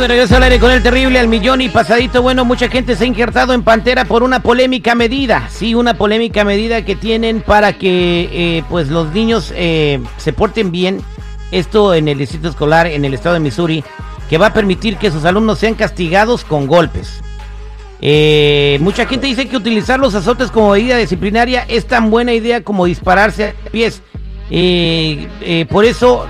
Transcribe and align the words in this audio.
De 0.00 0.08
regreso 0.08 0.36
al 0.36 0.44
aire 0.44 0.58
con 0.58 0.70
el 0.70 0.82
terrible 0.82 1.18
al 1.18 1.28
millón 1.28 1.60
y 1.60 1.68
pasadito. 1.68 2.22
Bueno, 2.22 2.46
mucha 2.46 2.70
gente 2.70 2.96
se 2.96 3.04
ha 3.04 3.06
injertado 3.06 3.52
en 3.52 3.62
Pantera 3.62 4.06
por 4.06 4.22
una 4.22 4.40
polémica 4.40 4.94
medida. 4.94 5.46
Sí, 5.50 5.74
una 5.74 5.92
polémica 5.92 6.42
medida 6.42 6.86
que 6.86 6.96
tienen 6.96 7.42
para 7.42 7.74
que 7.74 8.30
eh, 8.32 8.64
pues 8.70 8.88
los 8.88 9.12
niños 9.12 9.52
eh, 9.54 10.00
se 10.16 10.32
porten 10.32 10.72
bien. 10.72 11.02
Esto 11.50 11.92
en 11.92 12.08
el 12.08 12.16
distrito 12.16 12.48
escolar 12.48 12.86
en 12.86 13.04
el 13.04 13.12
estado 13.12 13.34
de 13.34 13.40
Missouri, 13.40 13.84
que 14.30 14.38
va 14.38 14.46
a 14.46 14.52
permitir 14.54 14.96
que 14.96 15.10
sus 15.10 15.26
alumnos 15.26 15.58
sean 15.58 15.74
castigados 15.74 16.44
con 16.44 16.66
golpes. 16.66 17.20
Eh, 18.00 18.78
mucha 18.80 19.04
gente 19.04 19.26
dice 19.26 19.48
que 19.48 19.56
utilizar 19.58 20.00
los 20.00 20.14
azotes 20.14 20.50
como 20.50 20.70
medida 20.70 20.96
disciplinaria 20.96 21.66
es 21.68 21.86
tan 21.86 22.10
buena 22.10 22.32
idea 22.32 22.64
como 22.64 22.86
dispararse 22.86 23.54
a 23.66 23.70
pies. 23.70 24.00
por 25.68 25.84
eso 25.84 26.26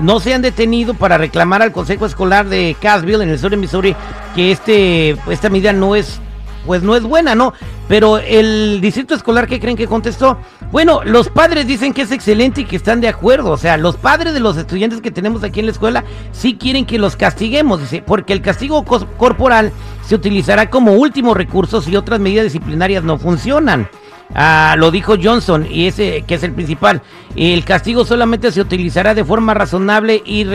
no 0.00 0.20
se 0.20 0.34
han 0.34 0.42
detenido 0.42 0.94
para 0.94 1.18
reclamar 1.18 1.62
al 1.62 1.72
Consejo 1.72 2.06
Escolar 2.06 2.48
de 2.48 2.76
Cassville 2.80 3.22
en 3.22 3.30
el 3.30 3.38
sur 3.38 3.50
de 3.50 3.56
Missouri 3.56 3.94
que 4.34 4.50
este 4.50 5.16
esta 5.30 5.48
medida 5.48 5.72
no 5.72 5.94
es 5.94 6.20
pues 6.66 6.82
no 6.82 6.96
es 6.96 7.02
buena, 7.02 7.34
¿no? 7.34 7.52
Pero 7.88 8.18
el 8.18 8.80
distrito 8.80 9.14
escolar 9.14 9.46
¿qué 9.46 9.60
creen 9.60 9.76
que 9.76 9.86
contestó, 9.86 10.38
bueno, 10.72 11.02
los 11.04 11.28
padres 11.28 11.66
dicen 11.66 11.92
que 11.92 12.02
es 12.02 12.10
excelente 12.10 12.62
y 12.62 12.64
que 12.64 12.76
están 12.76 13.00
de 13.00 13.08
acuerdo, 13.08 13.50
o 13.50 13.56
sea, 13.56 13.76
los 13.76 13.96
padres 13.96 14.32
de 14.32 14.40
los 14.40 14.56
estudiantes 14.56 15.00
que 15.00 15.10
tenemos 15.10 15.44
aquí 15.44 15.60
en 15.60 15.66
la 15.66 15.72
escuela 15.72 16.04
sí 16.32 16.56
quieren 16.56 16.86
que 16.86 16.98
los 16.98 17.16
castiguemos, 17.16 17.80
dice, 17.80 18.02
porque 18.04 18.32
el 18.32 18.40
castigo 18.40 18.84
corporal 18.84 19.72
se 20.06 20.14
utilizará 20.14 20.70
como 20.70 20.92
último 20.92 21.34
recurso 21.34 21.82
si 21.82 21.94
otras 21.94 22.20
medidas 22.20 22.44
disciplinarias 22.44 23.04
no 23.04 23.18
funcionan. 23.18 23.88
Ah, 24.32 24.74
lo 24.78 24.90
dijo 24.90 25.14
Johnson 25.22 25.66
y 25.70 25.86
ese 25.86 26.22
que 26.22 26.34
es 26.34 26.42
el 26.42 26.52
principal. 26.52 27.02
El 27.36 27.64
castigo 27.64 28.04
solamente 28.04 28.50
se 28.52 28.60
utilizará 28.60 29.14
de 29.14 29.24
forma 29.24 29.54
razonable 29.54 30.22
y, 30.24 30.46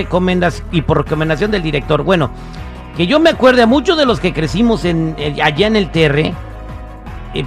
y 0.71 0.81
por 0.81 0.97
recomendación 0.97 1.51
del 1.51 1.61
director. 1.61 2.03
Bueno, 2.03 2.31
que 2.97 3.07
yo 3.07 3.19
me 3.19 3.29
acuerde 3.29 3.61
a 3.61 3.67
muchos 3.67 3.97
de 3.97 4.05
los 4.05 4.19
que 4.19 4.33
crecimos 4.33 4.85
en, 4.85 5.15
allá 5.41 5.67
en 5.67 5.75
el 5.75 5.91
TR, 5.91 6.19
eh, 6.19 6.33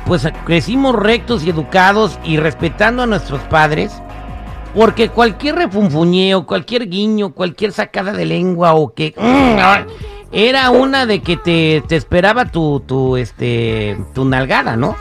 pues 0.07 0.29
crecimos 0.45 0.95
rectos 0.95 1.45
y 1.45 1.51
educados 1.51 2.19
y 2.25 2.37
respetando 2.37 3.03
a 3.03 3.07
nuestros 3.07 3.41
padres. 3.43 3.93
Porque 4.75 5.11
cualquier 5.11 5.57
refunfuñeo, 5.57 6.47
cualquier 6.47 6.89
guiño, 6.89 7.35
cualquier 7.35 7.73
sacada 7.73 8.13
de 8.13 8.25
lengua 8.25 8.75
o 8.75 8.95
que... 8.95 9.15
Mm, 9.19 9.59
era 10.35 10.71
una 10.71 11.05
de 11.05 11.21
que 11.21 11.37
te, 11.37 11.83
te 11.87 11.97
esperaba 11.97 12.47
tu, 12.47 12.81
tu, 12.81 13.19
este, 13.19 13.99
tu 14.15 14.25
nalgada, 14.25 14.77
¿no? 14.79 14.97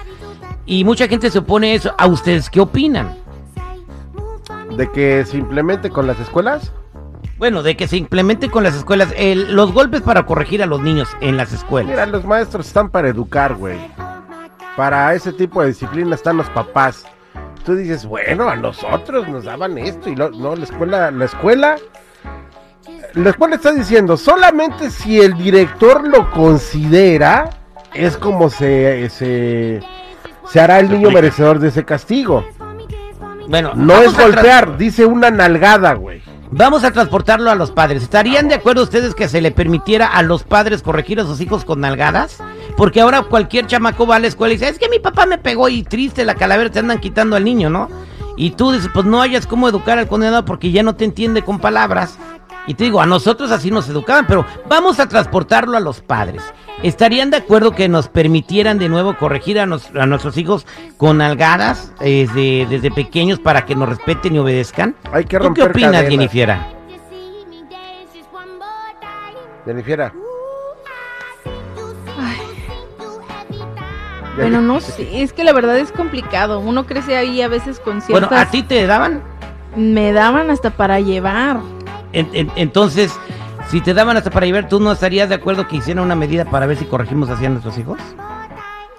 Y 0.66 0.84
mucha 0.84 1.08
gente 1.08 1.30
se 1.30 1.40
opone 1.40 1.72
a 1.72 1.76
eso. 1.76 1.94
¿A 1.98 2.08
ustedes 2.08 2.50
qué 2.50 2.60
opinan? 2.60 3.18
¿De 4.78 4.90
que 4.92 5.26
se 5.26 5.38
implemente 5.38 5.90
con 5.90 6.08
las 6.08 6.20
escuelas? 6.20 6.72
Bueno, 7.38 7.64
de 7.64 7.76
que 7.76 7.88
se 7.88 7.98
implemente 7.98 8.50
con 8.52 8.64
las 8.64 8.76
escuelas. 8.76 9.14
los 9.48 9.74
golpes 9.74 10.02
para 10.02 10.26
corregir 10.26 10.62
a 10.62 10.68
los 10.68 10.80
niños 10.80 11.10
en 11.22 11.38
las 11.38 11.52
escuelas. 11.52 11.92
Mira, 11.92 12.06
los 12.06 12.24
maestros 12.24 12.68
están 12.68 12.90
para 12.90 13.10
educar, 13.10 13.56
güey. 13.56 13.80
Para 14.78 15.14
ese 15.16 15.34
tipo 15.34 15.62
de 15.62 15.70
disciplina 15.70 16.16
están 16.16 16.38
los 16.38 16.50
papás. 16.52 17.06
Tú 17.66 17.76
dices, 17.76 18.06
bueno, 18.06 18.48
a 18.48 18.56
nosotros 18.56 19.28
nos 19.28 19.46
daban 19.46 19.78
esto 19.78 20.10
y 20.10 20.16
no, 20.16 20.30
la 20.30 20.64
escuela, 20.64 21.12
la 21.12 21.26
escuela, 21.26 21.76
la 23.14 23.30
escuela 23.30 23.56
está 23.56 23.72
diciendo, 23.72 24.18
solamente 24.18 24.90
si 24.90 25.20
el 25.20 25.36
director 25.36 26.08
lo 26.08 26.32
considera, 26.32 27.50
es 27.94 28.18
como 28.18 28.50
se, 28.50 29.10
se 29.10 29.82
se 30.52 30.60
hará 30.60 30.80
el 30.80 30.90
niño 30.90 31.12
merecedor 31.12 31.60
de 31.60 31.70
ese 31.70 31.86
castigo. 31.86 32.46
Bueno, 33.48 33.72
no 33.76 34.02
es 34.02 34.14
golpear, 34.18 34.78
dice 34.78 35.06
una 35.06 35.32
nalgada, 35.32 35.94
güey. 35.94 36.22
Vamos 36.52 36.84
a 36.84 36.92
transportarlo 36.92 37.50
a 37.50 37.56
los 37.56 37.72
padres. 37.72 38.04
¿Estarían 38.04 38.50
de 38.50 38.56
acuerdo 38.56 38.84
ustedes 38.84 39.16
que 39.16 39.30
se 39.30 39.40
le 39.40 39.52
permitiera 39.52 40.08
a 40.08 40.22
los 40.22 40.44
padres 40.44 40.82
corregir 40.82 41.22
a 41.22 41.24
sus 41.24 41.40
hijos 41.40 41.64
con 41.64 41.80
nalgadas? 41.80 42.40
Porque 42.76 43.00
ahora 43.00 43.22
cualquier 43.24 43.68
chamaco 43.68 44.06
va 44.06 44.18
a 44.18 44.20
la 44.20 44.28
escuela 44.28 44.54
y 44.54 44.58
dice, 44.58 44.70
es 44.70 44.78
que 44.78 44.90
mi 44.90 45.00
papá 45.00 45.26
me 45.26 45.38
pegó 45.38 45.70
y 45.70 45.84
triste 45.84 46.26
la 46.26 46.36
calavera 46.36 46.70
te 46.70 46.80
andan 46.80 47.00
quitando 47.00 47.38
al 47.38 47.46
niño, 47.46 47.70
¿no? 47.70 47.88
Y 48.36 48.52
tú 48.52 48.72
dices, 48.72 48.90
pues 48.94 49.06
no 49.06 49.22
hayas 49.22 49.48
cómo 49.48 49.70
educar 49.70 49.98
al 49.98 50.10
condenado 50.10 50.44
porque 50.44 50.72
ya 50.72 50.84
no 50.84 50.96
te 50.96 51.06
entiende 51.06 51.42
con 51.44 51.60
palabras. 51.60 52.18
Y 52.68 52.76
te 52.76 52.84
digo, 52.84 53.02
a 53.02 53.06
nosotros 53.06 53.52
así 53.52 53.72
nos 53.72 53.90
educaban, 53.90 54.28
pero 54.28 54.46
vamos 54.70 55.00
a 55.00 55.08
transportarlo 55.08 55.78
a 55.78 55.80
los 55.80 56.02
padres. 56.02 56.44
¿Estarían 56.84 57.30
de 57.30 57.38
acuerdo 57.38 57.72
que 57.72 57.90
nos 57.90 58.08
permitieran 58.08 58.80
de 58.80 58.90
nuevo 58.90 59.16
corregir 59.18 59.60
a, 59.60 59.66
nuestros 59.66 60.38
hijos 60.38 60.66
con 60.98 61.22
algadas 61.22 61.94
desde, 62.00 62.92
pequeños 62.92 63.40
para 63.40 63.66
que 63.66 63.76
nos 63.76 63.90
respeten 63.90 64.36
y 64.36 64.40
obedezcan? 64.40 64.96
Hay 65.12 65.26
que 65.26 65.40
¿Tú 65.40 65.54
qué 65.54 65.64
opinas, 65.64 66.04
Jennifiera? 66.08 66.68
Jennifiera. 69.66 70.14
Bueno, 74.38 74.62
no 74.62 74.80
sé, 74.80 75.22
es 75.22 75.34
que 75.34 75.44
la 75.44 75.54
verdad 75.54 75.78
es 75.78 75.92
complicado. 75.92 76.60
Uno 76.60 76.86
crece 76.86 77.18
ahí 77.18 77.42
a 77.42 77.48
veces 77.48 77.80
con 77.80 78.02
ciertas... 78.02 78.30
Bueno, 78.30 78.44
¿a 78.44 78.50
ti 78.50 78.64
te 78.64 78.88
daban? 78.88 79.22
Me 79.76 80.14
daban 80.14 80.50
hasta 80.50 80.72
para 80.72 81.00
llevar. 81.00 81.60
Entonces, 82.14 83.12
si 83.70 83.82
te 83.82 83.94
daban 83.94 84.18
hasta 84.18 84.30
para 84.30 84.46
llevar, 84.46 84.68
¿tú 84.68 84.80
no 84.80 84.92
estarías 84.92 85.30
de 85.30 85.36
acuerdo 85.36 85.68
que 85.68 85.78
hicieran 85.78 86.04
una 86.04 86.16
medida 86.16 86.46
para 86.46 86.66
ver 86.66 86.78
si 86.78 86.86
corregimos 86.86 87.30
así 87.30 87.46
a 87.46 87.50
nuestros 87.50 87.78
hijos? 87.78 88.00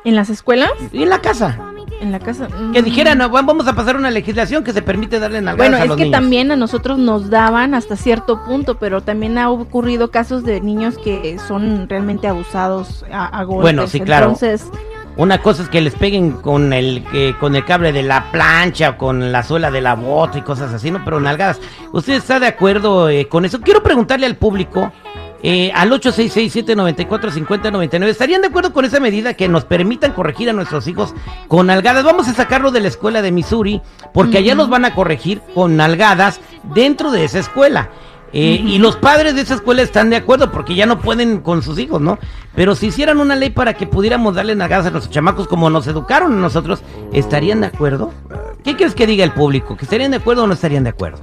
¿En 0.04 0.16
las 0.16 0.30
escuelas? 0.30 0.72
Y 0.92 1.02
en 1.02 1.10
la 1.10 1.20
casa. 1.20 1.58
En 2.00 2.10
la 2.10 2.18
casa. 2.18 2.48
Que 2.72 2.82
mm. 2.82 2.84
dijeran, 2.84 3.18
vamos 3.30 3.68
a 3.68 3.74
pasar 3.74 3.96
una 3.96 4.10
legislación 4.10 4.64
que 4.64 4.72
se 4.72 4.82
permite 4.82 5.20
darle 5.20 5.40
nalgadas 5.40 5.70
bueno, 5.70 5.76
a 5.76 5.86
los 5.86 5.88
Bueno, 5.88 6.02
es 6.02 6.08
que 6.08 6.10
también 6.10 6.50
a 6.50 6.56
nosotros 6.56 6.98
nos 6.98 7.30
daban 7.30 7.74
hasta 7.74 7.96
cierto 7.96 8.44
punto, 8.44 8.76
pero 8.78 9.02
también 9.02 9.38
ha 9.38 9.50
ocurrido 9.50 10.10
casos 10.10 10.42
de 10.42 10.60
niños 10.60 10.98
que 10.98 11.38
son 11.46 11.88
realmente 11.88 12.26
abusados 12.26 13.04
a, 13.12 13.26
a 13.26 13.44
golpes. 13.44 13.62
Bueno, 13.62 13.86
sí, 13.86 14.00
claro. 14.00 14.26
Entonces 14.26 14.68
una 15.16 15.38
cosa 15.38 15.62
es 15.62 15.68
que 15.68 15.80
les 15.80 15.94
peguen 15.94 16.32
con 16.32 16.72
el 16.72 17.04
con 17.38 17.54
el 17.54 17.64
cable 17.64 17.92
de 17.92 18.02
la 18.02 18.30
plancha 18.32 18.90
o 18.90 18.98
con 18.98 19.30
la 19.30 19.42
suela 19.42 19.70
de 19.70 19.80
la 19.80 19.94
bota 19.94 20.38
y 20.38 20.42
cosas 20.42 20.72
así, 20.72 20.90
¿no? 20.90 21.04
Pero 21.04 21.20
nalgadas. 21.20 21.60
¿Usted 21.92 22.14
está 22.14 22.40
de 22.40 22.46
acuerdo 22.46 23.08
eh, 23.08 23.28
con 23.28 23.44
eso? 23.44 23.60
Quiero 23.60 23.82
preguntarle 23.82 24.26
al 24.26 24.36
público, 24.36 24.90
eh, 25.42 25.72
al 25.74 25.90
866-794-5099, 25.90 28.06
¿estarían 28.06 28.42
de 28.42 28.48
acuerdo 28.48 28.72
con 28.72 28.84
esa 28.84 29.00
medida 29.00 29.34
que 29.34 29.48
nos 29.48 29.64
permitan 29.64 30.12
corregir 30.12 30.48
a 30.48 30.52
nuestros 30.52 30.86
hijos 30.86 31.14
con 31.48 31.66
nalgadas? 31.66 32.04
Vamos 32.04 32.28
a 32.28 32.34
sacarlo 32.34 32.70
de 32.70 32.80
la 32.80 32.86
escuela 32.88 33.22
de 33.22 33.32
Missouri, 33.32 33.82
porque 34.14 34.38
allá 34.38 34.54
nos 34.54 34.68
van 34.68 34.84
a 34.84 34.94
corregir 34.94 35.42
con 35.54 35.76
nalgadas 35.76 36.40
dentro 36.74 37.10
de 37.10 37.24
esa 37.24 37.40
escuela. 37.40 37.90
Eh, 38.32 38.62
y 38.64 38.78
los 38.78 38.96
padres 38.96 39.34
de 39.34 39.42
esa 39.42 39.54
escuela 39.54 39.82
están 39.82 40.08
de 40.08 40.16
acuerdo 40.16 40.50
porque 40.50 40.74
ya 40.74 40.86
no 40.86 41.00
pueden 41.00 41.40
con 41.40 41.62
sus 41.62 41.78
hijos, 41.78 42.00
¿no? 42.00 42.18
Pero 42.54 42.74
si 42.74 42.86
hicieran 42.86 43.18
una 43.18 43.36
ley 43.36 43.50
para 43.50 43.74
que 43.74 43.86
pudiéramos 43.86 44.34
darle 44.34 44.54
nalgadas 44.54 44.86
a 44.86 44.90
nuestros 44.90 45.12
chamacos 45.12 45.46
como 45.48 45.68
nos 45.68 45.86
educaron 45.86 46.32
a 46.32 46.36
nosotros, 46.36 46.82
¿estarían 47.12 47.60
de 47.60 47.66
acuerdo? 47.66 48.10
¿Qué 48.64 48.74
crees 48.76 48.94
que 48.94 49.06
diga 49.06 49.24
el 49.24 49.32
público? 49.32 49.76
¿Que 49.76 49.84
estarían 49.84 50.12
de 50.12 50.16
acuerdo 50.16 50.44
o 50.44 50.46
no 50.46 50.54
estarían 50.54 50.84
de 50.84 50.90
acuerdo? 50.90 51.20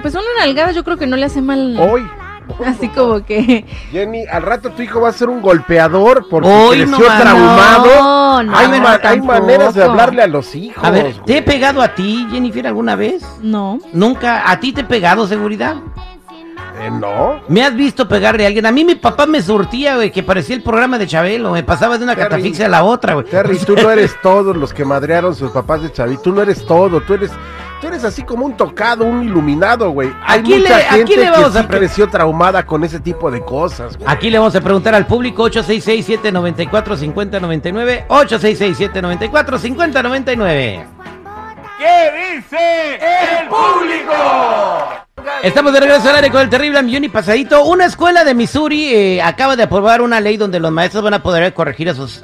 Pues 0.00 0.14
una 0.14 0.24
nalgada 0.38 0.72
yo 0.72 0.84
creo 0.84 0.96
que 0.96 1.06
no 1.06 1.16
le 1.16 1.26
hace 1.26 1.42
mal. 1.42 1.76
Hoy. 1.78 2.02
Así 2.66 2.88
como 2.94 3.24
que. 3.24 3.64
Jenny, 3.90 4.24
al 4.26 4.42
rato 4.42 4.70
tu 4.70 4.82
hijo 4.82 5.00
va 5.00 5.08
a 5.08 5.12
ser 5.12 5.28
un 5.28 5.40
golpeador 5.40 6.26
porque 6.28 6.48
creció 6.70 6.98
traumado. 6.98 8.42
No, 8.42 8.56
hay, 8.56 9.20
maneras 9.20 9.74
de 9.74 9.84
hablarle 9.84 10.22
a 10.22 10.26
los 10.26 10.54
hijos. 10.54 10.82
A 10.82 10.90
ver, 10.90 11.14
¿te 11.24 11.38
he 11.38 11.42
pegado 11.42 11.82
a 11.82 11.94
ti, 11.94 12.26
Jennifer, 12.30 12.66
alguna 12.66 12.96
vez? 12.96 13.22
No. 13.40 13.78
¿Nunca? 13.92 14.50
¿A 14.50 14.58
ti 14.58 14.72
te 14.72 14.80
he 14.82 14.84
pegado, 14.84 15.26
seguridad? 15.26 15.76
Eh, 16.80 16.90
no. 16.90 17.40
¿Me 17.48 17.62
has 17.62 17.74
visto 17.74 18.08
pegarle 18.08 18.44
a 18.44 18.48
alguien? 18.48 18.66
A 18.66 18.72
mí 18.72 18.84
mi 18.84 18.94
papá 18.94 19.26
me 19.26 19.42
surtía, 19.42 19.96
güey, 19.96 20.10
que 20.10 20.22
parecía 20.22 20.56
el 20.56 20.62
programa 20.62 20.98
de 20.98 21.06
Chabelo. 21.06 21.52
Me 21.52 21.62
pasaba 21.62 21.98
de 21.98 22.04
una 22.04 22.16
catafixia 22.16 22.66
a 22.66 22.68
la 22.68 22.84
otra, 22.84 23.14
güey. 23.14 23.26
Terry, 23.26 23.58
tú 23.58 23.76
no 23.76 23.90
eres 23.90 24.14
todos 24.22 24.56
los 24.56 24.72
que 24.72 24.84
madrearon 24.84 25.34
sus 25.34 25.50
papás 25.50 25.82
de 25.82 25.92
Chabelo. 25.92 26.20
Tú 26.20 26.32
no 26.32 26.42
eres 26.42 26.64
todo. 26.66 27.00
Tú 27.00 27.14
eres 27.14 27.30
Tú 27.82 27.88
eres 27.88 28.04
así 28.04 28.22
como 28.22 28.46
un 28.46 28.56
tocado, 28.56 29.04
un 29.04 29.24
iluminado, 29.24 29.90
güey. 29.90 30.14
Hay 30.24 30.40
mucha 30.40 30.78
gente 30.78 31.16
que 31.16 31.50
sí 31.52 31.66
creció 31.66 32.08
traumada 32.08 32.64
con 32.64 32.84
ese 32.84 33.00
tipo 33.00 33.28
de 33.28 33.40
cosas, 33.40 33.96
güey. 33.96 34.08
Aquí 34.08 34.30
le 34.30 34.38
vamos 34.38 34.54
a 34.54 34.60
preguntar 34.60 34.94
al 34.94 35.04
público 35.04 35.50
866-794-5099. 35.50 38.06
866-794-5099. 38.06 40.86
¿Qué 41.76 42.36
dice 42.36 43.00
el 43.40 43.48
público? 43.48 44.14
Estamos 45.42 45.72
de 45.72 45.80
regreso 45.80 46.08
al 46.08 46.16
aire 46.16 46.30
con 46.30 46.40
el 46.40 46.48
terrible 46.48 46.82
millón 46.82 47.04
y 47.04 47.08
pasadito. 47.08 47.64
Una 47.64 47.86
escuela 47.86 48.24
de 48.24 48.34
Missouri 48.34 48.94
eh, 48.94 49.22
acaba 49.22 49.56
de 49.56 49.64
aprobar 49.64 50.00
una 50.00 50.20
ley 50.20 50.36
donde 50.36 50.60
los 50.60 50.70
maestros 50.70 51.02
van 51.02 51.14
a 51.14 51.22
poder 51.22 51.52
corregir 51.52 51.88
a 51.88 51.94
sus, 51.94 52.22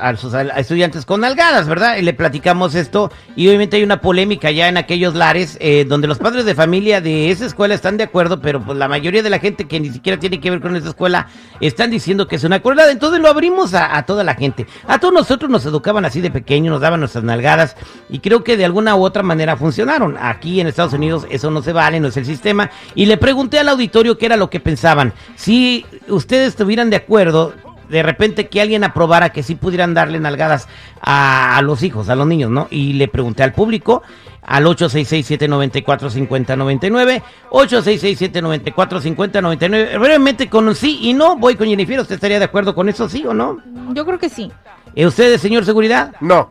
estudiantes 0.56 1.05
con 1.05 1.21
nalgadas, 1.21 1.69
¿verdad? 1.69 1.99
Le 1.99 2.15
platicamos 2.15 2.75
esto 2.75 3.11
y 3.37 3.49
obviamente 3.49 3.77
hay 3.77 3.83
una 3.83 4.00
polémica 4.00 4.50
ya 4.50 4.69
en 4.69 4.77
aquellos 4.77 5.15
lares 5.15 5.59
eh, 5.61 5.85
donde 5.87 6.06
los 6.06 6.19
padres 6.19 6.45
de 6.45 6.55
familia 6.55 7.00
de 7.00 7.31
esa 7.31 7.47
escuela 7.47 7.75
están 7.75 7.97
de 7.97 8.05
acuerdo, 8.05 8.41
pero 8.41 8.65
pues 8.65 8.79
la 8.79 8.89
mayoría 8.89 9.23
de 9.23 9.31
la 9.31 9.39
gente 9.39 9.67
que 9.67 9.81
ni 9.81 9.91
siquiera 9.91 10.19
tiene 10.19 10.41
que 10.41 10.51
ver 10.51 10.61
con 10.61 10.77
esa 10.77 10.89
escuela 10.89 11.29
están 11.61 11.91
diciendo 11.91 12.29
que 12.29 12.37
es 12.37 12.44
una 12.44 12.61
crueldad. 12.61 12.91
Entonces 12.91 13.21
lo 13.21 13.29
abrimos 13.29 13.75
a 13.75 14.03
toda 14.05 14.25
la 14.25 14.35
gente. 14.35 14.67
A 14.87 14.99
todos 14.99 15.12
nosotros 15.12 15.51
nos 15.51 15.67
educaban 15.67 16.05
así 16.05 16.21
de 16.21 16.31
pequeño, 16.31 16.71
nos 16.71 16.81
daban 16.81 17.01
nuestras 17.01 17.25
nalgadas 17.25 17.77
y 18.09 18.21
creo 18.21 18.44
que 18.44 18.56
de 18.56 18.65
alguna 18.65 18.94
u 18.97 19.05
otra 19.05 19.23
manera 19.23 19.56
funcionaron. 19.56 20.17
Aquí 20.21 20.61
en 20.61 20.67
Estados 20.69 20.93
Unidos 20.93 21.27
eso 21.31 21.51
no 21.51 21.62
se 21.62 21.73
vale, 21.73 22.01
no 22.01 22.09
es 22.09 22.17
el 22.17 22.25
sistema 22.25 22.71
Y 22.94 23.06
le 23.06 23.17
pregunté 23.17 23.58
al 23.58 23.69
auditorio 23.69 24.19
qué 24.19 24.26
era 24.26 24.37
lo 24.37 24.50
que 24.50 24.61
pensaban. 24.61 25.12
Si 25.37 25.87
ustedes 26.08 26.49
estuvieran 26.49 26.90
de 26.90 26.96
acuerdo, 26.96 27.55
de 27.88 28.02
repente 28.02 28.49
que 28.49 28.61
alguien 28.61 28.85
aprobara 28.85 29.31
que 29.31 29.43
sí 29.43 29.55
pudieran 29.55 29.94
darle 29.94 30.20
nalgadas 30.20 30.69
a, 31.00 31.56
a 31.56 31.62
los 31.62 31.82
hijos, 31.82 32.08
a 32.08 32.17
los 32.17 32.26
niños, 32.26 32.50
¿no? 32.50 32.67
Y 32.70 32.94
le 32.94 33.08
pregunté 33.08 33.43
al 33.43 33.52
público 33.52 34.02
al 34.49 34.64
866-794-5099, 34.64 37.23
866-794-5099. 37.50 40.00
Brevemente 40.00 40.49
con 40.49 40.67
un 40.69 40.75
sí 40.75 41.00
y 41.02 41.12
no, 41.12 41.37
voy 41.37 41.55
con 41.55 41.69
Jennifer, 41.69 42.00
¿usted 42.00 42.14
estaría 42.14 42.38
de 42.38 42.46
acuerdo 42.46 42.75
con 42.75 42.88
eso, 42.88 43.11
sí 43.11 43.26
o 43.26 43.34
no? 43.34 43.58
Yo 43.93 44.06
creo 44.06 44.19
que 44.19 44.31
sí. 44.31 44.50
¿Eh, 44.94 45.06
¿Ustedes, 45.06 45.43
señor 45.43 45.67
seguridad? 45.67 46.14
No. 46.20 46.49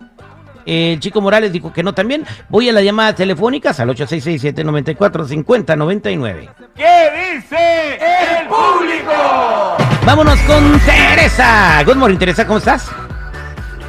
Eh, 0.70 0.94
el 0.94 1.00
chico 1.00 1.22
Morales 1.22 1.54
dijo 1.54 1.72
que 1.72 1.82
no 1.82 1.94
también. 1.94 2.26
Voy 2.50 2.68
a 2.68 2.74
las 2.74 2.84
llamadas 2.84 3.16
telefónicas 3.16 3.80
al 3.80 3.88
866-794-5099. 3.90 6.50
¿Qué 6.76 7.36
dice 7.36 7.96
el 8.42 8.48
público? 8.48 9.78
Vámonos 10.06 10.38
con 10.42 10.78
Teresa. 10.82 11.82
Good 11.86 11.96
morning, 11.96 12.18
Teresa, 12.18 12.46
¿cómo 12.46 12.60
estás? 12.60 12.92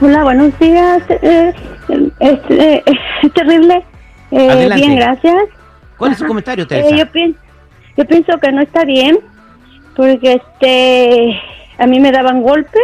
Hola, 0.00 0.22
buenos 0.22 0.56
días. 0.60 1.02
Eh, 1.08 1.52
es, 2.20 2.38
eh, 2.50 2.84
es 3.22 3.32
terrible. 3.34 3.84
Eh, 4.30 4.48
Adelante. 4.50 4.86
bien, 4.86 4.96
gracias. 5.00 5.34
¿Cuál 5.96 6.12
es 6.12 6.18
su 6.18 6.26
comentario, 6.26 6.62
Eh, 6.64 6.68
Teresa? 6.68 6.94
yo, 6.96 7.06
pien- 7.06 7.34
yo 7.96 8.04
pienso 8.04 8.38
que 8.38 8.52
no 8.52 8.62
está 8.62 8.84
bien 8.84 9.18
porque 9.96 10.34
este 10.34 11.40
a 11.78 11.86
mí 11.88 11.98
me 11.98 12.12
daban 12.12 12.40
golpes 12.42 12.82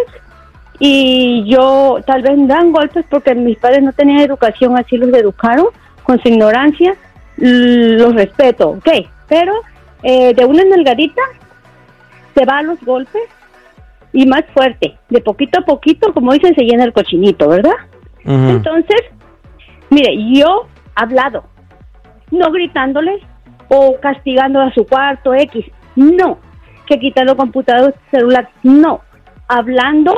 y 0.79 1.45
yo 1.47 1.99
tal 2.07 2.23
vez 2.23 2.33
dan 2.49 2.73
golpes 2.73 3.05
porque 3.09 3.35
mis 3.35 3.57
padres 3.59 3.83
no 3.83 3.93
tenían 3.93 4.21
educación, 4.21 4.77
así 4.77 4.97
los 4.97 5.13
educaron 5.13 5.67
con 6.03 6.21
su 6.21 6.29
ignorancia. 6.29 6.97
Los 7.37 8.15
respeto, 8.15 8.71
ok, 8.71 8.89
pero 9.29 9.53
eh, 10.03 10.35
de 10.35 10.45
una 10.45 10.65
nalgadita 10.65 11.21
se 12.35 12.45
va 12.45 12.59
a 12.59 12.63
los 12.63 12.81
golpes 12.85 13.23
y 14.13 14.25
más 14.27 14.45
fuerte, 14.55 14.97
de 15.11 15.21
poquito 15.21 15.59
a 15.59 15.65
poquito, 15.65 16.13
como 16.15 16.33
dicen, 16.33 16.55
se 16.55 16.63
llena 16.63 16.85
el 16.85 16.93
cochinito, 16.93 17.49
¿verdad? 17.49 17.75
Entonces, 18.25 19.03
mire, 19.91 20.17
yo 20.33 20.67
hablado, 20.95 21.45
no 22.31 22.51
gritándole 22.53 23.19
o 23.69 23.97
castigando 24.01 24.61
a 24.61 24.73
su 24.73 24.87
cuarto 24.87 25.35
X, 25.35 25.67
no, 25.97 26.39
que 26.87 27.01
quitando 27.01 27.37
computador, 27.37 27.95
celular, 28.13 28.49
no, 28.63 29.01
hablando 29.49 30.15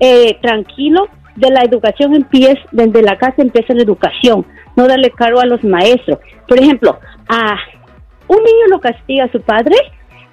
eh, 0.00 0.38
tranquilo 0.40 1.08
de 1.36 1.50
la 1.50 1.62
educación 1.62 2.14
empieza, 2.14 2.60
desde 2.72 3.02
la 3.02 3.16
casa 3.16 3.36
empieza 3.38 3.74
la 3.74 3.82
educación, 3.82 4.46
no 4.76 4.86
darle 4.86 5.10
cargo 5.10 5.40
a 5.40 5.46
los 5.46 5.62
maestros. 5.62 6.18
Por 6.48 6.58
ejemplo, 6.58 6.98
a 7.28 7.56
un 8.26 8.38
niño 8.38 8.66
lo 8.70 8.80
castiga 8.80 9.24
a 9.24 9.32
su 9.32 9.40
padre, 9.40 9.76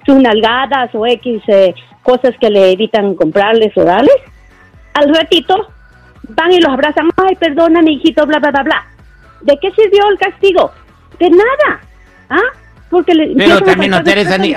sus 0.04 0.16
nalgadas 0.16 0.94
o 0.94 1.06
X 1.06 1.42
eh, 1.48 1.74
cosas 2.02 2.34
que 2.40 2.50
le 2.50 2.72
evitan 2.72 3.14
comprarles 3.14 3.76
o 3.76 3.84
darles, 3.84 4.16
al 4.94 5.14
ratito 5.14 5.54
van 6.28 6.52
y 6.52 6.60
los 6.60 6.72
abrazan, 6.72 7.10
ay, 7.16 7.36
perdona, 7.36 7.82
mi 7.82 7.94
hijito, 7.94 8.26
bla, 8.26 8.38
bla, 8.38 8.50
bla, 8.50 8.62
bla. 8.62 8.86
¿De 9.42 9.56
qué 9.60 9.70
sirvió 9.70 10.08
el 10.10 10.18
castigo? 10.18 10.70
De 11.18 11.30
nada. 11.30 11.80
¿Ah? 12.28 12.58
Porque 12.90 13.14
le 13.14 13.34
Pero 13.36 13.60
también, 13.60 13.90
no, 13.90 13.98
a 13.98 14.02
los 14.02 14.08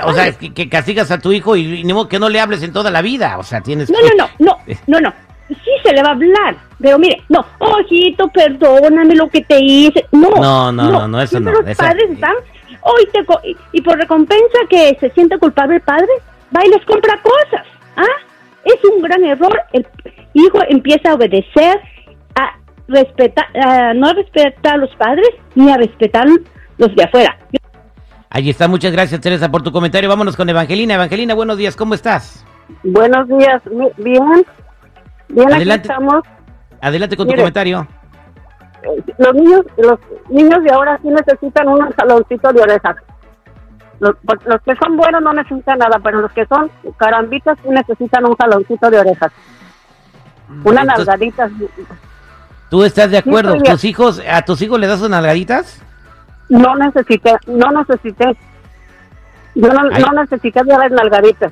o 0.04 0.12
sea, 0.14 0.32
que, 0.32 0.54
que 0.54 0.68
castigas 0.68 1.10
a 1.10 1.18
tu 1.18 1.32
hijo 1.32 1.56
y, 1.56 1.84
que 2.08 2.18
no 2.18 2.28
le 2.28 2.40
hables 2.40 2.62
en 2.62 2.72
toda 2.72 2.90
la 2.90 3.02
vida. 3.02 3.38
O 3.38 3.42
sea, 3.42 3.60
tienes 3.60 3.90
No, 3.90 3.98
no, 4.00 4.08
no, 4.16 4.28
no, 4.38 4.74
no, 4.86 5.00
no. 5.00 5.12
Sí 5.48 5.70
se 5.84 5.92
le 5.92 6.02
va 6.02 6.10
a 6.10 6.12
hablar, 6.12 6.56
pero 6.80 6.98
mire, 6.98 7.22
no, 7.28 7.44
ojito, 7.58 8.26
perdóname 8.28 9.14
lo 9.14 9.28
que 9.28 9.42
te 9.42 9.58
hice. 9.62 10.06
No, 10.12 10.30
No, 10.30 10.72
no, 10.72 10.90
no, 10.90 11.08
no, 11.08 11.20
eso 11.20 11.40
no, 11.40 11.52
Los 11.52 11.66
esa- 11.66 11.88
padres 11.88 12.10
están, 12.10 12.34
hoy 12.80 13.06
te 13.12 13.22
co- 13.26 13.40
y, 13.44 13.54
y 13.72 13.80
por 13.82 13.98
recompensa 13.98 14.58
que 14.70 14.96
se 14.98 15.10
siente 15.10 15.36
culpable 15.38 15.76
el 15.76 15.82
padre, 15.82 16.08
va 16.56 16.64
y 16.64 16.70
les 16.70 16.82
compra 16.86 17.20
cosas. 17.20 17.66
¿Ah? 17.96 18.06
Es 18.64 18.76
un 18.90 19.02
gran 19.02 19.22
error. 19.24 19.60
El 19.72 19.86
hijo 20.32 20.58
empieza 20.68 21.10
a 21.10 21.14
obedecer, 21.14 21.80
a 22.34 22.56
respetar, 22.88 23.44
a 23.58 23.92
no 23.92 24.12
respetar 24.14 24.74
a 24.74 24.78
los 24.78 24.94
padres 24.96 25.28
ni 25.54 25.70
a 25.70 25.76
respetar 25.76 26.26
los 26.78 26.94
de 26.94 27.04
afuera. 27.04 27.36
Ahí 28.34 28.48
está, 28.48 28.66
muchas 28.66 28.92
gracias, 28.92 29.20
Teresa, 29.20 29.50
por 29.50 29.62
tu 29.62 29.70
comentario. 29.72 30.08
Vámonos 30.08 30.36
con 30.36 30.48
Evangelina. 30.48 30.94
Evangelina, 30.94 31.34
buenos 31.34 31.58
días, 31.58 31.76
¿cómo 31.76 31.92
estás? 31.94 32.44
Buenos 32.82 33.28
días, 33.28 33.60
bien. 33.98 34.46
Bien, 35.28 35.52
Adelante. 35.52 35.72
aquí 35.92 35.92
estamos. 35.92 36.22
Adelante 36.80 37.16
con 37.16 37.28
tu 37.28 37.34
comentario. 37.34 37.86
Eh, 38.82 39.12
Los 39.18 39.34
niños, 39.34 39.60
los 39.76 39.98
niños 40.30 40.62
de 40.64 40.70
ahora 40.72 40.98
sí 41.02 41.08
necesitan 41.08 41.68
un 41.68 41.90
jaloncito 41.92 42.52
de 42.52 42.62
orejas. 42.62 42.96
Los, 44.00 44.14
los 44.46 44.60
que 44.62 44.74
son 44.76 44.96
buenos 44.96 45.22
no 45.22 45.32
necesitan 45.34 45.78
nada, 45.78 46.00
pero 46.02 46.22
los 46.22 46.32
que 46.32 46.44
son 46.46 46.70
carambitas 46.96 47.56
sí 47.62 47.68
necesitan 47.68 48.24
un 48.24 48.34
jaloncito 48.36 48.90
de 48.90 48.98
orejas. 48.98 49.30
Una 50.64 50.80
Entonces- 50.82 51.06
nalgadita. 51.06 51.50
¿Tú 52.70 52.82
estás 52.84 53.10
de 53.10 53.18
acuerdo? 53.18 53.52
de- 53.52 53.60
¿Tus 53.60 53.84
hijos, 53.84 54.22
a 54.28 54.42
tus 54.42 54.60
hijos 54.62 54.80
les 54.80 54.88
das 54.88 54.98
sus 55.00 55.10
nalgaditas? 55.10 55.82
No 56.52 56.74
necesité, 56.76 57.32
no 57.46 57.70
necesité. 57.72 58.36
Yo 59.54 59.68
no, 59.72 59.84
no 59.84 60.12
necesité 60.22 60.60
de 60.62 60.76
las 60.78 60.90
nalgaditas. 60.90 61.50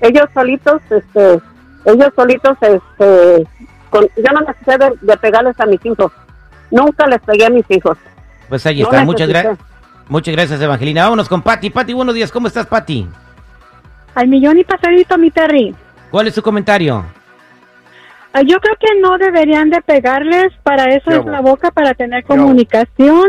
Ellos 0.00 0.24
solitos, 0.32 0.80
este, 0.90 1.40
ellos 1.84 2.08
solitos, 2.16 2.56
este, 2.62 3.46
con, 3.90 4.06
yo 4.16 4.32
no 4.32 4.40
necesité 4.40 4.78
de, 4.78 4.92
de 5.02 5.16
pegarles 5.18 5.60
a 5.60 5.66
mis 5.66 5.84
hijos. 5.84 6.10
Nunca 6.70 7.06
les 7.06 7.20
pegué 7.20 7.44
a 7.46 7.50
mis 7.50 7.70
hijos. 7.70 7.98
Pues 8.48 8.64
ahí 8.64 8.80
No 8.80 8.86
está, 8.90 9.04
muchas, 9.04 9.28
necesité. 9.28 9.52
gra- 9.54 9.58
muchas 10.08 10.34
gracias, 10.34 10.60
Evangelina. 10.62 11.02
Vámonos 11.04 11.28
con 11.28 11.42
Pati. 11.42 11.68
Pati, 11.68 11.92
buenos 11.92 12.14
días, 12.14 12.32
¿cómo 12.32 12.46
estás, 12.48 12.66
Pati? 12.66 13.06
Al 14.14 14.28
millón 14.28 14.58
y 14.58 14.64
pasadito, 14.64 15.18
mi 15.18 15.30
Terry. 15.30 15.74
¿Cuál 16.10 16.28
es 16.28 16.34
tu 16.34 16.40
comentario? 16.42 17.04
Ah, 18.32 18.40
Yo 18.42 18.58
creo 18.58 18.74
que 18.80 19.00
no 19.00 19.18
deberían 19.18 19.68
de 19.68 19.82
pegarles, 19.82 20.52
para 20.62 20.84
eso 20.94 21.10
¿Qué 21.10 21.16
es 21.16 21.26
la 21.26 21.40
boca, 21.40 21.70
para 21.70 21.92
tener 21.94 22.24
comunicación. 22.24 23.28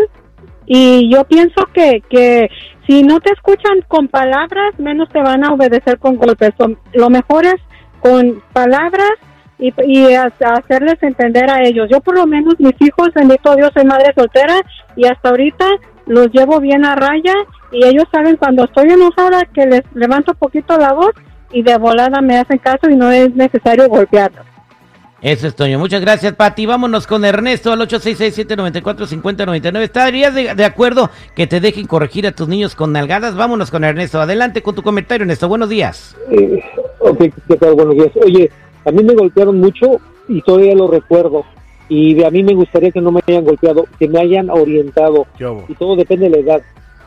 Y 0.65 1.11
yo 1.13 1.23
pienso 1.25 1.65
que, 1.73 2.01
que 2.09 2.49
si 2.87 3.03
no 3.03 3.19
te 3.19 3.31
escuchan 3.33 3.81
con 3.87 4.07
palabras, 4.07 4.71
menos 4.77 5.09
te 5.09 5.21
van 5.21 5.43
a 5.43 5.53
obedecer 5.53 5.99
con 5.99 6.15
golpes. 6.15 6.51
Lo- 6.93 7.09
mejor 7.09 7.45
es 7.45 7.55
con 8.01 8.41
palabras 8.53 9.11
y, 9.59 9.73
y 9.85 10.13
ha- 10.13 10.31
hacerles 10.53 11.01
entender 11.01 11.49
a 11.49 11.63
ellos. 11.63 11.87
Yo 11.91 12.01
por 12.01 12.15
lo 12.15 12.25
menos 12.27 12.55
mis 12.59 12.73
hijos, 12.79 13.09
bendito 13.13 13.55
Dios, 13.55 13.71
soy 13.73 13.85
madre 13.85 14.13
soltera 14.15 14.55
y 14.95 15.05
hasta 15.07 15.29
ahorita 15.29 15.65
los 16.07 16.27
llevo 16.31 16.59
bien 16.59 16.85
a 16.85 16.95
raya 16.95 17.33
y 17.71 17.83
ellos 17.85 18.05
saben 18.11 18.35
cuando 18.37 18.65
estoy 18.65 18.89
enojada 18.89 19.45
que 19.45 19.65
les 19.65 19.81
levanto 19.93 20.33
poquito 20.35 20.77
la 20.77 20.93
voz 20.93 21.11
y 21.51 21.63
de 21.63 21.77
volada 21.77 22.21
me 22.21 22.37
hacen 22.37 22.57
caso 22.59 22.89
y 22.89 22.95
no 22.95 23.11
es 23.11 23.33
necesario 23.35 23.87
golpearlos. 23.87 24.45
Eso 25.25 25.47
es, 25.47 25.55
Toño. 25.55 25.79
Muchas 25.79 26.01
gracias, 26.01 26.35
Pati. 26.35 26.67
Vámonos 26.67 27.07
con 27.07 27.25
Ernesto 27.25 27.71
al 27.71 27.79
866-794-5099. 27.79 29.81
¿Estarías 29.81 30.35
de, 30.35 30.53
de 30.53 30.65
acuerdo 30.65 31.09
que 31.35 31.47
te 31.47 31.59
dejen 31.59 31.87
corregir 31.87 32.27
a 32.27 32.31
tus 32.31 32.47
niños 32.47 32.75
con 32.75 32.91
nalgadas? 32.91 33.35
Vámonos 33.35 33.71
con 33.71 33.83
Ernesto. 33.83 34.21
Adelante 34.21 34.61
con 34.61 34.75
tu 34.75 34.83
comentario, 34.83 35.23
Ernesto. 35.23 35.47
Buenos 35.47 35.69
días. 35.69 36.15
Eh, 36.29 36.63
ok, 36.99 37.23
¿qué 37.47 37.55
tal? 37.55 37.73
Buenos 37.73 37.95
días. 37.95 38.11
Oye, 38.23 38.51
a 38.85 38.91
mí 38.91 39.03
me 39.03 39.15
golpearon 39.15 39.59
mucho 39.59 39.99
y 40.27 40.43
todavía 40.43 40.75
lo 40.75 40.91
recuerdo. 40.91 41.43
Y 41.89 42.23
a 42.23 42.29
mí 42.29 42.43
me 42.43 42.53
gustaría 42.53 42.91
que 42.91 43.01
no 43.01 43.11
me 43.11 43.21
hayan 43.27 43.45
golpeado, 43.45 43.87
que 43.97 44.07
me 44.07 44.19
hayan 44.19 44.51
orientado. 44.51 45.25
Y 45.67 45.73
todo 45.73 45.95
depende 45.95 46.29
de 46.29 46.35
la 46.35 46.37
edad. 46.37 46.61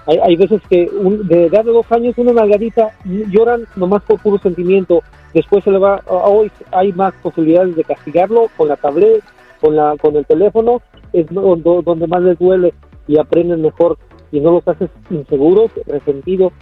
Hay, 0.09 0.19
hay 0.23 0.37
veces 0.37 0.63
que 0.71 0.89
un- 0.91 1.29
de 1.29 1.47
edad 1.47 1.65
de 1.67 1.71
dos 1.73 1.85
años 1.93 2.17
una 2.17 2.33
nalgadita 2.33 2.91
lloran 3.05 3.65
nomás 3.77 4.03
por 4.05 4.19
puro 4.21 4.39
sentimiento. 4.39 5.03
Después 5.35 5.63
se 5.63 5.71
le 5.71 5.77
va, 5.79 5.97
a- 5.97 6.29
hoy 6.29 6.51
hay 6.73 6.93
más 6.95 7.13
posibilidades 7.23 7.77
de 7.77 7.85
castigarlo 7.85 8.47
con 8.57 8.69
la 8.69 8.77
tablet, 8.77 9.23
con 9.61 9.77
la 9.77 9.97
con 10.01 10.17
el 10.17 10.25
teléfono, 10.25 10.81
es 11.13 11.27
do- 11.29 11.57
do- 11.57 11.83
donde 11.83 12.07
más 12.07 12.23
les 12.23 12.39
duele 12.39 12.73
y 13.07 13.19
aprenden 13.19 13.61
mejor 13.61 13.99
y 14.33 14.41
no 14.41 14.53
los 14.53 14.67
haces 14.67 14.89
inseguros, 15.11 15.71
resentidos 15.87 16.53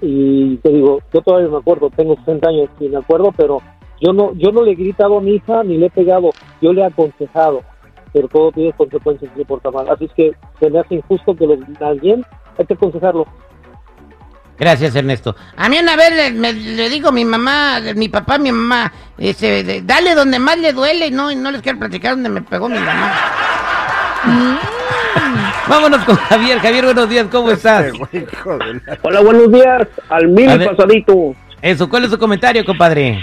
y 0.00 0.56
te 0.58 0.68
digo, 0.70 1.00
yo 1.12 1.20
todavía 1.22 1.48
me 1.48 1.56
acuerdo, 1.58 1.90
tengo 1.96 2.14
60 2.16 2.48
años 2.48 2.68
y 2.78 2.88
me 2.88 2.98
acuerdo, 2.98 3.32
pero 3.36 3.58
yo 4.00 4.12
no 4.12 4.32
yo 4.34 4.52
no 4.52 4.62
le 4.62 4.72
he 4.72 4.76
gritado 4.76 5.18
a 5.18 5.20
mi 5.20 5.32
hija 5.32 5.64
ni 5.64 5.78
le 5.78 5.86
he 5.86 5.90
pegado, 5.90 6.30
yo 6.62 6.72
le 6.72 6.82
he 6.82 6.84
aconsejado, 6.84 7.62
pero 8.12 8.28
todo 8.28 8.52
tiene 8.52 8.72
consecuencias 8.72 9.32
si 9.32 9.40
se 9.40 9.44
porta 9.46 9.72
mal. 9.72 9.88
Así 9.88 10.04
es 10.04 10.12
que 10.12 10.32
se 10.60 10.70
me 10.70 10.78
hace 10.78 10.94
injusto 10.96 11.34
que 11.34 11.46
lo 11.46 11.56
alguien 11.80 12.24
hay 12.62 12.66
que 12.66 12.74
aconsejarlo. 12.74 13.26
Gracias, 14.58 14.94
Ernesto. 14.94 15.34
A 15.56 15.68
mí 15.68 15.78
una 15.80 15.96
vez 15.96 16.12
le, 16.14 16.30
me- 16.30 16.52
le 16.52 16.88
digo 16.88 17.08
a 17.08 17.12
mi 17.12 17.24
mamá, 17.24 17.80
mi 17.96 18.08
papá, 18.08 18.38
mi 18.38 18.52
mamá, 18.52 18.92
este, 19.18 19.64
de- 19.64 19.82
dale 19.82 20.14
donde 20.14 20.38
más 20.38 20.58
le 20.58 20.72
duele 20.72 21.08
y 21.08 21.10
no, 21.10 21.30
y 21.32 21.36
no 21.36 21.50
les 21.50 21.60
quiero 21.60 21.78
platicar 21.80 22.12
donde 22.12 22.28
me 22.28 22.40
pegó 22.42 22.68
mi 22.68 22.78
mamá. 22.78 23.12
Vámonos 25.68 26.04
con 26.04 26.16
Javier. 26.16 26.58
Javier, 26.60 26.84
buenos 26.84 27.08
días, 27.08 27.26
¿cómo 27.30 27.50
estás? 27.50 27.86
Este 27.86 28.26
la- 28.86 28.98
Hola, 29.02 29.20
buenos 29.20 29.50
días. 29.50 29.88
Al 30.08 30.28
mil 30.28 30.46
ver. 30.58 30.68
pasadito. 30.76 31.34
Eso, 31.62 31.88
¿cuál 31.88 32.04
es 32.04 32.10
su 32.10 32.18
comentario, 32.18 32.64
compadre? 32.64 33.18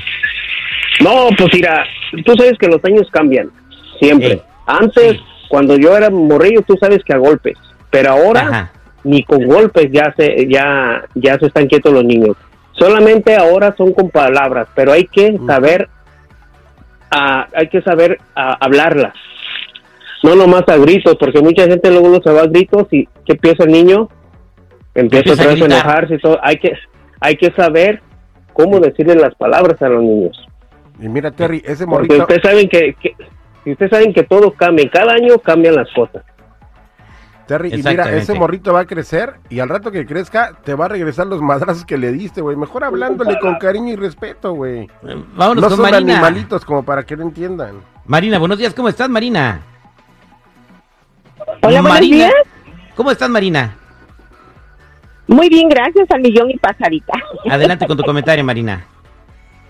No, 0.99 1.27
pues 1.37 1.49
mira, 1.53 1.83
tú 2.25 2.33
sabes 2.35 2.57
que 2.59 2.67
los 2.67 2.83
años 2.83 3.07
cambian. 3.11 3.49
Siempre. 3.99 4.41
Antes, 4.65 5.13
Sí. 5.13 5.21
cuando 5.49 5.77
yo 5.77 5.95
era 5.95 6.09
morrillo, 6.09 6.61
tú 6.63 6.75
sabes 6.79 6.99
que 7.05 7.13
a 7.13 7.17
golpes. 7.17 7.53
Pero 7.91 8.11
ahora, 8.11 8.41
Ajá. 8.41 8.71
Ni 9.03 9.23
con 9.23 9.45
golpes 9.45 9.89
ya 9.91 10.13
se 10.17 10.47
ya 10.47 11.03
ya 11.15 11.37
se 11.39 11.47
están 11.47 11.67
quietos 11.67 11.93
los 11.93 12.03
niños. 12.03 12.35
Solamente 12.73 13.35
ahora 13.35 13.75
son 13.77 13.93
con 13.93 14.09
palabras, 14.09 14.67
pero 14.75 14.91
hay 14.91 15.05
que 15.05 15.37
saber 15.45 15.89
ah, 17.11 17.47
hay 17.53 17.67
que 17.67 17.81
saber 17.81 18.19
ah, 18.35 18.57
hablarlas. 18.59 19.13
No 20.23 20.35
nomás 20.35 20.63
a 20.67 20.77
gritos, 20.77 21.15
porque 21.19 21.41
mucha 21.41 21.65
gente 21.65 21.89
luego 21.89 22.09
no 22.09 22.21
se 22.21 22.31
va 22.31 22.41
a 22.41 22.47
gritos 22.47 22.87
y 22.91 23.07
¿qué 23.25 23.35
piensa 23.35 23.63
el 23.63 23.71
niño? 23.71 24.07
Empieza 24.93 25.31
Empieza 25.31 25.33
otra 25.33 25.45
a 25.45 25.53
vez 25.53 25.61
a 25.61 25.65
enojarse 25.65 26.15
y 26.15 26.19
todo. 26.19 26.39
Hay 26.43 26.57
que 26.57 26.73
hay 27.19 27.35
que 27.37 27.51
saber 27.51 28.01
cómo 28.53 28.79
decirle 28.79 29.15
las 29.15 29.33
palabras 29.35 29.81
a 29.81 29.89
los 29.89 30.03
niños. 30.03 30.47
Y 30.99 31.09
mira, 31.09 31.31
Terry, 31.31 31.61
ese 31.65 31.85
Porque 31.85 32.07
morrito. 32.07 32.23
ustedes 32.23 32.41
saben 32.43 32.69
que, 32.69 32.95
que 33.01 33.71
ustedes 33.71 33.91
saben 33.91 34.13
que 34.13 34.23
todo 34.23 34.51
cambia, 34.51 34.89
cada 34.89 35.13
año 35.13 35.39
cambian 35.39 35.75
las 35.75 35.89
cosas. 35.93 36.23
Terry, 37.51 37.67
y 37.73 37.83
mira, 37.83 38.09
ese 38.15 38.33
morrito 38.33 38.71
va 38.71 38.79
a 38.79 38.85
crecer 38.85 39.33
y 39.49 39.59
al 39.59 39.67
rato 39.67 39.91
que 39.91 40.05
crezca 40.05 40.53
te 40.63 40.73
va 40.73 40.85
a 40.85 40.87
regresar 40.87 41.27
los 41.27 41.41
madrazos 41.41 41.83
que 41.83 41.97
le 41.97 42.09
diste, 42.13 42.39
güey. 42.39 42.55
Mejor 42.55 42.85
hablándole 42.85 43.37
con 43.39 43.55
cariño 43.55 43.91
y 43.91 43.97
respeto, 43.97 44.53
güey. 44.53 44.83
Eh, 44.83 45.23
Vámonos 45.35 45.61
No 45.61 45.67
con 45.67 45.71
son 45.71 45.81
Marina. 45.91 46.13
animalitos 46.13 46.63
como 46.63 46.83
para 46.83 47.03
que 47.05 47.17
no 47.17 47.23
entiendan. 47.23 47.81
Marina, 48.05 48.39
buenos 48.39 48.57
días, 48.57 48.73
¿cómo 48.73 48.87
estás, 48.87 49.09
Marina? 49.09 49.59
Hola, 51.61 51.81
buenos 51.81 51.89
Marina. 51.91 52.15
días. 52.15 52.33
¿Cómo 52.95 53.11
estás, 53.11 53.29
Marina? 53.29 53.75
Muy 55.27 55.49
bien, 55.49 55.67
gracias 55.67 56.09
al 56.09 56.21
millón 56.21 56.51
y 56.51 56.57
pasadita. 56.57 57.11
Adelante 57.49 57.85
con 57.85 57.97
tu 57.97 58.03
comentario, 58.03 58.45
Marina. 58.45 58.85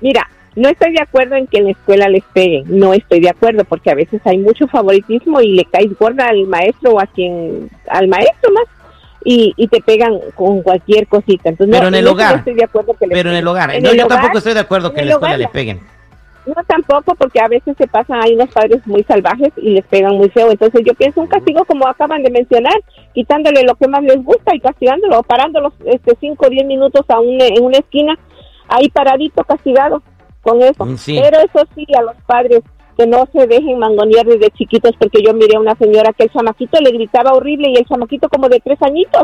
Mira, 0.01 0.29
no 0.55 0.67
estoy 0.69 0.93
de 0.93 1.01
acuerdo 1.01 1.35
en 1.35 1.47
que 1.47 1.59
en 1.59 1.65
la 1.65 1.71
escuela 1.71 2.09
les 2.09 2.23
peguen. 2.33 2.65
No 2.67 2.93
estoy 2.93 3.21
de 3.21 3.29
acuerdo 3.29 3.63
porque 3.63 3.91
a 3.91 3.95
veces 3.95 4.21
hay 4.25 4.37
mucho 4.37 4.67
favoritismo 4.67 5.39
y 5.41 5.53
le 5.53 5.65
caes 5.65 5.97
gorda 5.97 6.27
al 6.27 6.45
maestro 6.47 6.91
o 6.91 6.99
a 6.99 7.05
quien, 7.07 7.69
al 7.87 8.07
maestro 8.07 8.51
más. 8.53 8.65
Y, 9.23 9.53
y 9.55 9.67
te 9.67 9.81
pegan 9.81 10.17
con 10.35 10.63
cualquier 10.63 11.07
cosita. 11.07 11.49
Entonces, 11.49 11.75
Pero 11.77 11.91
no, 11.91 11.95
en 11.95 12.03
el 12.03 12.07
hogar. 12.07 12.37
Estoy 12.37 12.55
de 12.55 12.63
acuerdo 12.63 12.93
que 12.95 13.05
les 13.05 13.17
Pero 13.17 13.29
en 13.29 13.35
el 13.35 13.47
hogar. 13.47 13.69
En 13.73 13.83
No, 13.83 13.91
el 13.91 13.97
yo 13.97 14.05
hogar, 14.05 14.17
tampoco 14.17 14.39
estoy 14.39 14.53
de 14.55 14.59
acuerdo 14.59 14.93
que 14.93 15.01
en 15.01 15.05
la 15.07 15.11
escuela 15.13 15.27
hogar, 15.35 15.39
le 15.39 15.45
no. 15.45 15.51
peguen. 15.51 15.79
No, 16.47 16.55
tampoco, 16.65 17.13
porque 17.13 17.39
a 17.39 17.47
veces 17.47 17.77
se 17.77 17.87
pasan, 17.87 18.19
hay 18.23 18.33
unos 18.33 18.49
padres 18.49 18.85
muy 18.87 19.03
salvajes 19.03 19.51
y 19.57 19.69
les 19.75 19.85
pegan 19.85 20.15
muy 20.15 20.29
feo. 20.29 20.49
Entonces 20.49 20.81
yo 20.83 20.95
pienso 20.95 21.21
un 21.21 21.27
castigo 21.27 21.63
como 21.65 21.87
acaban 21.87 22.23
de 22.23 22.31
mencionar, 22.31 22.73
quitándole 23.13 23.61
lo 23.63 23.75
que 23.75 23.87
más 23.87 24.01
les 24.01 24.23
gusta 24.23 24.55
y 24.55 24.59
castigándolo, 24.59 25.19
o 25.19 25.23
parándolos 25.23 25.73
este 25.85 26.17
5 26.19 26.43
o 26.43 26.49
10 26.49 26.65
minutos 26.65 27.05
a 27.09 27.19
un, 27.19 27.39
en 27.39 27.63
una 27.63 27.77
esquina, 27.77 28.17
ahí 28.67 28.89
paradito, 28.89 29.43
castigado 29.43 30.01
con 30.41 30.61
eso. 30.61 30.85
Mm, 30.85 30.97
sí. 30.97 31.19
Pero 31.21 31.39
eso 31.39 31.67
sí, 31.75 31.85
a 31.97 32.01
los 32.01 32.15
padres 32.25 32.61
que 32.97 33.07
no 33.07 33.27
se 33.33 33.47
dejen 33.47 33.79
mangonear 33.79 34.25
desde 34.25 34.49
chiquitos, 34.51 34.91
porque 34.99 35.21
yo 35.25 35.33
miré 35.33 35.55
a 35.55 35.59
una 35.59 35.75
señora 35.75 36.11
que 36.13 36.23
el 36.25 36.31
chamaquito 36.31 36.79
le 36.81 36.91
gritaba 36.91 37.33
horrible 37.33 37.69
y 37.69 37.77
el 37.77 37.85
chamaquito 37.85 38.27
como 38.29 38.49
de 38.49 38.59
tres 38.59 38.77
añitos. 38.81 39.23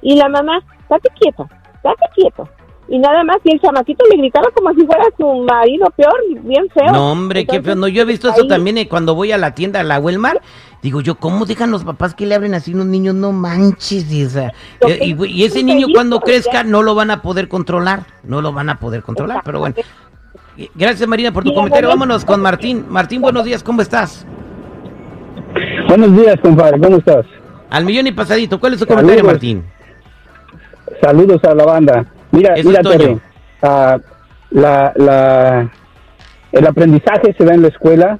Y 0.00 0.16
la 0.16 0.28
mamá, 0.28 0.60
date 0.88 1.08
quieto, 1.18 1.48
date 1.82 2.04
quieto. 2.14 2.48
Y 2.88 2.98
nada 2.98 3.22
más, 3.24 3.38
y 3.44 3.52
el 3.54 3.60
chamaquito 3.60 4.04
le 4.10 4.16
gritaba 4.18 4.48
como 4.54 4.70
si 4.74 4.84
fuera 4.84 5.04
su 5.16 5.26
marido 5.44 5.86
peor, 5.96 6.14
bien 6.42 6.68
feo. 6.74 6.92
No, 6.92 7.12
hombre, 7.12 7.46
qué 7.46 7.62
feo. 7.62 7.74
No, 7.74 7.88
yo 7.88 8.02
he 8.02 8.04
visto 8.04 8.28
eso 8.28 8.42
ahí- 8.42 8.48
también 8.48 8.76
eh, 8.76 8.88
cuando 8.88 9.14
voy 9.14 9.32
a 9.32 9.38
la 9.38 9.54
tienda, 9.54 9.80
a 9.80 9.84
la 9.84 9.98
Walmart. 9.98 10.42
Digo 10.82 11.00
yo, 11.00 11.14
¿cómo 11.14 11.46
dejan 11.46 11.70
los 11.70 11.84
papás 11.84 12.14
que 12.14 12.26
le 12.26 12.34
hablen 12.34 12.54
así 12.54 12.72
a 12.72 12.74
unos 12.74 12.86
niños? 12.86 13.14
No 13.14 13.30
manches. 13.32 14.10
Y, 14.12 14.24
Lo 15.14 15.24
y- 15.24 15.44
ese 15.44 15.62
niño 15.62 15.86
cuando 15.94 16.20
crezca 16.20 16.64
no 16.64 16.82
lo 16.82 16.94
van 16.94 17.10
a 17.12 17.22
poder 17.22 17.48
controlar. 17.48 18.04
No 18.24 18.42
lo 18.42 18.52
van 18.52 18.68
a 18.68 18.78
poder 18.78 19.02
controlar, 19.02 19.42
pero 19.44 19.60
bueno. 19.60 19.76
Gracias, 20.74 21.08
Marina, 21.08 21.32
por 21.32 21.44
tu 21.44 21.54
comentario. 21.54 21.88
Vámonos 21.88 22.24
con 22.24 22.40
Martín. 22.40 22.84
Martín, 22.88 23.22
buenos 23.22 23.44
días, 23.44 23.62
¿cómo 23.62 23.80
estás? 23.82 24.26
Buenos 25.88 26.16
días, 26.16 26.36
compadre, 26.42 26.78
¿cómo 26.80 26.96
estás? 26.98 27.24
Al 27.70 27.84
millón 27.84 28.06
y 28.06 28.12
pasadito. 28.12 28.60
¿Cuál 28.60 28.74
es 28.74 28.80
tu 28.80 28.86
comentario, 28.86 29.18
Saludos. 29.20 29.32
Martín? 29.32 29.64
Saludos 31.00 31.44
a 31.44 31.54
la 31.54 31.64
banda. 31.64 32.06
Mira, 32.30 32.54
Eso 32.54 32.68
mira. 32.68 32.82
Terry, 32.82 33.18
ah, 33.62 33.98
la, 34.50 34.92
la, 34.96 35.70
el 36.52 36.66
aprendizaje 36.66 37.34
se 37.36 37.44
da 37.44 37.54
en 37.54 37.62
la 37.62 37.68
escuela 37.68 38.18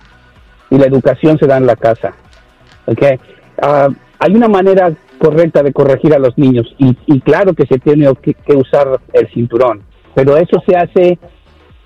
y 0.71 0.79
la 0.79 0.87
educación 0.87 1.39
se 1.39 1.47
da 1.47 1.59
en 1.59 1.67
la 1.67 1.77
casa. 1.77 2.13
¿ok? 2.87 3.03
Ah, 3.63 3.89
hay 4.19 4.35
una 4.35 4.49
manera 4.49 4.93
correcta 5.19 5.63
de 5.63 5.73
corregir 5.73 6.15
a 6.15 6.19
los 6.19 6.37
niños 6.39 6.67
y, 6.79 6.97
y 7.07 7.21
claro 7.21 7.53
que 7.55 7.67
se 7.67 7.79
tiene 7.79 8.13
que, 8.23 8.35
que 8.35 8.57
usar 8.57 9.01
el 9.13 9.29
cinturón, 9.33 9.83
pero 10.15 10.37
eso 10.37 10.63
se 10.67 10.77
hace 10.77 11.19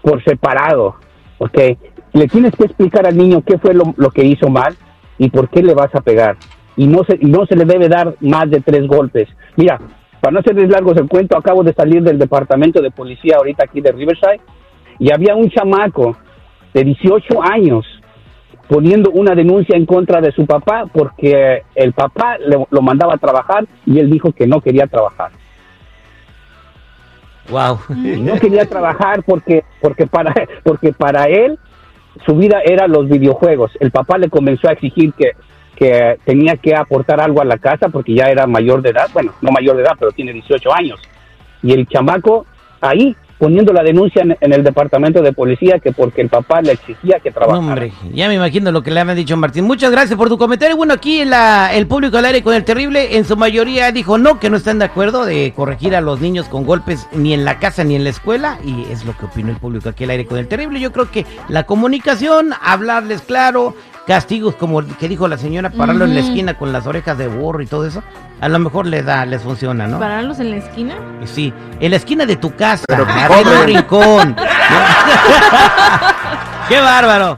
por 0.06 0.22
separado. 0.22 0.94
¿ok? 1.38 1.58
Le 2.12 2.28
tienes 2.28 2.52
que 2.56 2.64
explicar 2.64 3.06
al 3.06 3.16
niño 3.16 3.42
qué 3.44 3.58
fue 3.58 3.75
lo, 3.75 4.10
que 4.10 4.25
hizo 4.25 4.48
mal 4.48 4.75
y 5.18 5.28
por 5.30 5.48
qué 5.48 5.62
le 5.62 5.75
vas 5.75 5.92
a 5.94 6.00
pegar. 6.00 6.36
Y 6.76 6.86
no, 6.86 7.00
se, 7.08 7.18
no 7.18 7.44
se 7.46 7.56
le 7.56 7.64
debe 7.64 7.88
dar 7.88 8.14
más 8.20 8.48
de 8.48 8.60
tres 8.60 8.86
golpes. 8.86 9.28
Mira, 9.56 9.80
para 10.20 10.32
no 10.32 10.38
hacerles 10.40 10.70
largos 10.70 10.96
el 10.96 11.08
cuento, 11.08 11.36
acabo 11.36 11.64
de 11.64 11.75
salir 11.75 12.02
del 12.02 12.18
departamento 12.18 12.80
de 12.80 12.90
policía 12.92 13.36
ahorita 13.38 13.64
aquí 13.64 13.80
de 13.80 13.90
Riverside 13.92 14.40
y 14.98 15.12
había 15.12 15.34
un 15.34 15.50
chamaco 15.50 16.16
de 16.72 16.84
18 16.84 17.42
años 17.42 17.84
poniendo 18.68 19.10
una 19.10 19.34
denuncia 19.34 19.76
en 19.76 19.86
contra 19.86 20.20
de 20.20 20.32
su 20.32 20.46
papá 20.46 20.84
porque 20.92 21.62
el 21.75 21.92
papá 21.92 22.38
le- 22.38 22.66
lo 22.70 22.82
mandaba 22.82 23.14
a 23.14 23.18
trabajar 23.18 23.66
y 23.84 23.98
él 23.98 24.10
dijo 24.10 24.32
que 24.32 24.46
no 24.46 24.60
quería 24.60 24.86
trabajar. 24.86 25.30
Wow. 27.50 27.78
Y 27.90 28.20
no 28.20 28.34
quería 28.40 28.66
trabajar 28.66 29.22
porque 29.24 29.64
porque 29.80 30.06
para 30.06 30.34
porque 30.62 30.92
para 30.92 31.24
él 31.24 31.58
su 32.24 32.36
vida 32.36 32.60
era 32.64 32.88
los 32.88 33.08
videojuegos. 33.08 33.72
El 33.80 33.90
papá 33.90 34.18
le 34.18 34.28
comenzó 34.28 34.68
a 34.68 34.72
exigir 34.72 35.12
que 35.14 35.32
que 35.76 36.18
tenía 36.24 36.56
que 36.56 36.74
aportar 36.74 37.20
algo 37.20 37.42
a 37.42 37.44
la 37.44 37.58
casa 37.58 37.90
porque 37.90 38.14
ya 38.14 38.26
era 38.26 38.46
mayor 38.46 38.80
de 38.80 38.90
edad, 38.90 39.08
bueno, 39.12 39.32
no 39.42 39.50
mayor 39.50 39.76
de 39.76 39.82
edad, 39.82 39.92
pero 39.98 40.10
tiene 40.10 40.32
18 40.32 40.74
años. 40.74 41.00
Y 41.62 41.72
el 41.72 41.86
chamaco 41.86 42.46
ahí 42.80 43.14
poniendo 43.38 43.72
la 43.72 43.82
denuncia 43.82 44.22
en, 44.22 44.36
en 44.40 44.52
el 44.52 44.64
departamento 44.64 45.22
de 45.22 45.32
policía 45.32 45.78
que 45.78 45.92
porque 45.92 46.22
el 46.22 46.28
papá 46.28 46.62
le 46.62 46.72
exigía 46.72 47.20
que 47.20 47.30
trabajara. 47.30 47.58
hombre, 47.58 47.92
ya 48.12 48.28
me 48.28 48.34
imagino 48.34 48.72
lo 48.72 48.82
que 48.82 48.90
le 48.90 49.00
habían 49.00 49.16
dicho 49.16 49.36
Martín. 49.36 49.64
Muchas 49.64 49.90
gracias 49.90 50.16
por 50.16 50.28
tu 50.28 50.38
comentario. 50.38 50.76
Bueno, 50.76 50.94
aquí 50.94 51.24
la, 51.24 51.74
el 51.74 51.86
público 51.86 52.16
al 52.18 52.24
aire 52.24 52.42
con 52.42 52.54
el 52.54 52.64
terrible, 52.64 53.16
en 53.16 53.24
su 53.24 53.36
mayoría 53.36 53.92
dijo 53.92 54.18
no, 54.18 54.40
que 54.40 54.50
no 54.50 54.56
están 54.56 54.78
de 54.78 54.86
acuerdo 54.86 55.24
de 55.24 55.52
corregir 55.54 55.94
a 55.94 56.00
los 56.00 56.20
niños 56.20 56.48
con 56.48 56.64
golpes 56.64 57.08
ni 57.12 57.34
en 57.34 57.44
la 57.44 57.58
casa 57.58 57.84
ni 57.84 57.94
en 57.96 58.04
la 58.04 58.10
escuela. 58.10 58.58
Y 58.64 58.90
es 58.90 59.04
lo 59.04 59.16
que 59.16 59.26
opinó 59.26 59.50
el 59.50 59.56
público 59.56 59.88
aquí 59.88 60.04
al 60.04 60.10
aire 60.10 60.26
con 60.26 60.38
el 60.38 60.48
terrible. 60.48 60.80
Yo 60.80 60.92
creo 60.92 61.10
que 61.10 61.26
la 61.48 61.64
comunicación, 61.64 62.52
hablarles 62.62 63.22
claro, 63.22 63.74
castigos 64.06 64.54
como 64.54 64.80
el 64.80 64.86
que 64.96 65.08
dijo 65.08 65.26
la 65.28 65.36
señora, 65.36 65.70
pararlo 65.70 66.04
en 66.04 66.14
la 66.14 66.20
esquina 66.20 66.54
con 66.54 66.72
las 66.72 66.86
orejas 66.86 67.18
de 67.18 67.26
burro 67.26 67.60
y 67.60 67.66
todo 67.66 67.84
eso, 67.84 68.02
a 68.40 68.48
lo 68.48 68.58
mejor 68.58 68.86
les 68.86 69.04
da, 69.04 69.26
les 69.26 69.42
funciona, 69.42 69.86
¿no? 69.88 69.98
¿Pararlos 69.98 70.38
en 70.38 70.50
la 70.50 70.56
esquina? 70.56 70.94
Sí, 71.25 71.52
en 71.80 71.90
la 71.90 71.96
esquina 71.96 72.25
de 72.25 72.36
tu 72.36 72.54
casa, 72.54 72.84
arriba 72.88 73.40
un 73.60 73.66
rincón. 73.66 74.36
¡Qué 76.68 76.80
bárbaro! 76.80 77.34